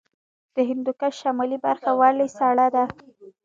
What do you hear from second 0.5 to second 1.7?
د هندوکش شمالي